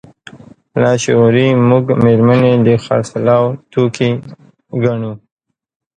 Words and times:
لاشعوري 0.81 1.47
موږ 1.69 1.85
مېرمنې 2.03 2.53
د 2.65 2.67
خرڅلاو 2.83 3.43
توکي 3.71 4.09
ګڼو. 4.83 5.13